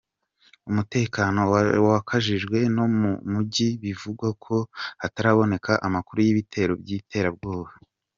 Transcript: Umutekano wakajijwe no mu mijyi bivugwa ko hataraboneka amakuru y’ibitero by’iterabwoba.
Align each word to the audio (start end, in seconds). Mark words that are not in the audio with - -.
Umutekano 0.69 1.39
wakajijwe 1.89 2.57
no 2.75 2.85
mu 2.99 3.11
mijyi 3.31 3.69
bivugwa 3.83 4.27
ko 4.43 4.55
hataraboneka 5.01 5.71
amakuru 5.87 6.17
y’ibitero 6.25 6.73
by’iterabwoba. 6.81 7.71